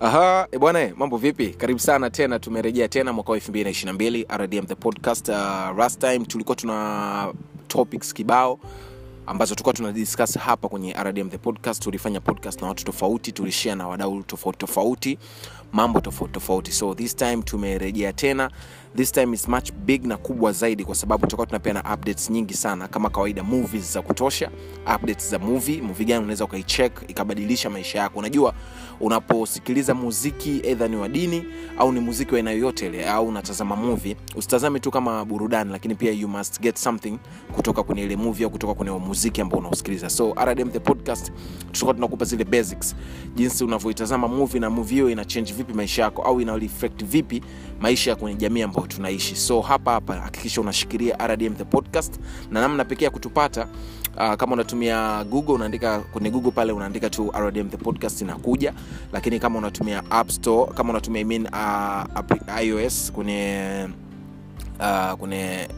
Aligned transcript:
Aha, 0.00 0.46
e 0.52 0.58
bwana, 0.58 0.92
mambo 0.96 1.16
vipi? 1.16 1.48
Karibu 1.48 1.80
sana 1.80 2.10
tena, 2.10 2.38
tumerejea 2.38 2.88
tena 2.88 3.12
mwaka 3.12 3.32
wa 3.32 3.38
2022 3.38 4.36
RDM 4.36 4.66
the 4.66 4.74
podcast. 4.74 5.28
Uh, 5.28 5.34
last 5.78 6.00
time 6.00 6.18
tulikuwa 6.18 6.56
tuna 6.56 7.32
topics 7.68 8.14
kibao 8.14 8.58
ambazo 9.26 9.54
tulikuwa 9.54 9.74
tunadiscuss 9.74 10.38
hapa 10.38 10.68
kwenye 10.68 10.92
RDM 10.92 11.30
the 11.30 11.38
podcast. 11.38 11.82
Tulifanya 11.82 12.20
podcast 12.20 12.62
na 12.62 12.68
watu 12.68 12.84
tofauti, 12.84 13.32
tulishare 13.32 13.74
na 13.74 13.88
wadau 13.88 14.22
tofauti 14.22 14.58
tofauti 14.58 15.18
mambo 15.72 16.00
tofauti 16.00 16.32
tofauti, 16.32 16.72
so 16.72 16.94
this 16.94 17.16
time 17.16 17.36
tumerejea 17.42 18.12
tena. 18.12 18.50
This 18.96 19.12
time 19.12 19.34
is 19.34 19.48
much 19.48 19.72
big 19.72 20.04
na 20.06 20.16
kubwa 20.16 20.52
zaidi, 20.52 20.84
kwa 20.84 20.94
sababu 20.94 21.22
tutakuwa 21.26 21.46
tunapeana 21.46 21.80
updates 21.94 22.30
nyingi 22.30 22.54
sana, 22.54 22.88
kama 22.88 23.10
kawaida, 23.10 23.42
movies 23.42 23.92
za 23.92 24.02
kutosha, 24.02 24.50
updates 24.96 25.30
za 25.30 25.38
movie, 25.38 25.82
movie 25.82 26.06
gani 26.06 26.18
unaweza 26.18 26.44
ukaicheck 26.44 26.92
ikabadilisha 27.08 27.70
maisha 27.70 27.98
yako. 27.98 28.18
Unajua, 28.18 28.54
unaposikiliza 29.00 29.94
muziki 29.94 30.60
either 30.64 30.90
ni 30.90 30.96
wa 30.96 31.08
dini 31.08 31.44
au 31.78 31.92
ni 31.92 32.00
muziki 32.00 32.30
wa 32.32 32.36
aina 32.36 32.50
yoyote 32.50 32.86
ile, 32.86 33.08
au 33.08 33.28
unatazama 33.28 33.76
movie, 33.76 34.16
usitazame 34.36 34.80
tu 34.80 34.90
kama 34.90 35.24
burudani, 35.24 35.72
lakini 35.72 35.94
pia 35.94 36.12
you 36.12 36.28
must 36.28 36.60
get 36.60 36.76
something 36.76 37.18
kutoka 37.52 37.82
kwenye 37.82 38.02
ile 38.02 38.16
movie 38.16 38.44
au 38.44 38.50
kutoka 38.50 38.74
kwenye 38.74 38.92
muziki 38.98 39.40
ambao 39.40 39.58
unausikiliza. 39.58 40.10
So 40.10 40.34
RDM 40.44 40.70
the 40.70 40.80
podcast 40.80 41.32
tutakuwa 41.66 41.94
tunakupa 41.94 42.24
zile 42.24 42.44
basics, 42.44 42.96
jinsi 43.34 43.64
unavyoitazama 43.64 44.28
movie 44.28 44.60
na 44.60 44.70
movie 44.70 44.94
hiyo 44.94 45.10
ina 45.10 45.24
change 45.24 45.52
vipi 45.62 45.72
maisha 45.76 46.02
yako 46.02 46.22
au 46.22 46.40
ina 46.40 46.58
vipi 47.04 47.42
maisha 47.80 48.10
ya 48.10 48.16
kwenye 48.16 48.36
jamii 48.36 48.62
ambayo 48.62 48.86
tunaishi. 48.86 49.36
So 49.36 49.60
hapa 49.60 49.92
hapa 49.92 50.14
hakikisha 50.14 50.60
unashikilia 50.60 51.16
RDM 51.26 51.54
the 51.54 51.64
podcast, 51.64 52.20
na 52.50 52.60
namna 52.60 52.84
pekee 52.84 53.04
ya 53.04 53.10
kutupata 53.10 53.68
uh, 54.16 54.34
kama 54.34 54.52
unatumia 54.52 55.24
Google 55.24 55.52
unaandika 55.54 55.98
kwenye 55.98 56.30
Google 56.30 56.50
pale 56.50 56.72
unaandika 56.72 57.10
tu 57.10 57.32
RDM 57.38 57.68
the 57.68 57.76
podcast 57.76 58.20
inakuja, 58.20 58.72
lakini 59.12 59.40
kama 59.40 59.58
unatumia 59.58 60.02
App 60.10 60.30
Store, 60.30 60.72
kama 60.72 60.90
unatumia 60.90 61.20
I 61.20 61.24
mean, 61.24 61.46
uh, 61.46 62.62
iOS 62.62 63.12
kwenye 63.12 63.88
uh, 64.80 65.12
kwenye, 65.18 65.68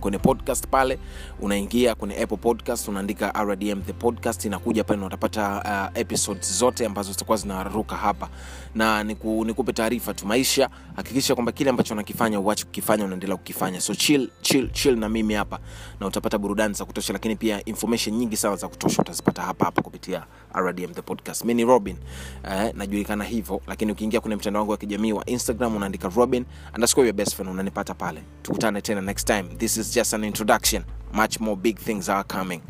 kwenye, 0.00 0.18
podcast 0.18 0.66
pale 0.68 0.98
unaingia 1.40 1.94
kwenye 1.94 2.22
apple 2.22 2.36
podcast 2.36 2.88
unaandika 2.88 3.32
rdm 3.44 3.82
the 3.82 3.92
podcast 3.92 4.44
inakuja 4.44 4.84
pale 4.84 5.00
na 5.00 5.06
utapata 5.06 5.62
uh, 5.94 6.00
episodes 6.00 6.58
zote 6.58 6.86
ambazo 6.86 7.12
zitakuwa 7.12 7.36
zinaruka 7.36 7.96
hapa. 7.96 8.28
Na 8.74 9.04
niku, 9.04 9.44
nikupe 9.44 9.72
taarifa 9.72 10.14
tu 10.14 10.26
maisha 10.26 10.70
hakikisha 10.96 11.34
kwamba 11.34 11.52
kile 11.52 11.70
ambacho 11.70 11.94
unakifanya 11.94 12.40
uache 12.40 12.64
kukifanya 12.64 13.04
unaendelea 13.04 13.36
kukifanya. 13.36 13.80
So 13.80 13.94
chill, 13.94 14.30
chill, 14.40 14.70
chill 14.70 14.98
na 14.98 15.08
mimi 15.08 15.34
hapa 15.34 15.58
na 16.00 16.06
utapata 16.06 16.38
burudani 16.38 16.74
za 16.74 16.84
kutosha 16.84 17.12
lakini 17.12 17.36
pia 17.36 17.64
information 17.64 18.16
nyingi 18.16 18.36
sana 18.36 18.56
za 18.56 18.68
kutosha 18.68 19.02
utazipata 19.02 19.42
hapa 19.42 19.64
hapa 19.64 19.82
kupitia 19.82 20.24
rdm 20.54 20.94
the 20.94 21.02
podcast. 21.02 21.44
Mi 21.44 21.54
ni 21.54 21.64
robin 21.64 21.96
eh, 22.50 22.72
najulikana 22.74 23.24
hivyo 23.24 23.60
lakini 23.66 23.92
ukiingia 23.92 24.20
kwenye 24.20 24.36
mtandao 24.36 24.60
wangu 24.60 24.70
wa 24.70 24.76
kijamii 24.76 25.12
wa 25.12 25.24
instagram 25.26 25.76
unaandika 25.76 26.08
robin 26.16 26.44
underscore 26.74 27.12
best 27.12 27.34
friend 27.34 27.50
unanipata 27.52 27.94
pale 27.94 28.22
tukutane 28.52 28.82
tena 28.82 29.00
next 29.00 29.24
time. 29.24 29.48
This 29.58 29.76
is 29.78 29.94
just 29.94 30.12
an 30.12 30.24
introduction. 30.24 30.84
Much 31.12 31.40
more 31.40 31.56
big 31.56 31.78
things 31.78 32.08
are 32.08 32.24
coming 32.24 32.62